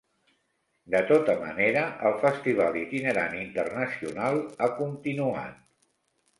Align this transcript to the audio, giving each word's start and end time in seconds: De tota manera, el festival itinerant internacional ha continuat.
De 0.95 1.01
tota 1.11 1.35
manera, 1.41 1.83
el 2.11 2.17
festival 2.25 2.81
itinerant 2.83 3.37
internacional 3.43 4.43
ha 4.69 4.73
continuat. 4.83 5.65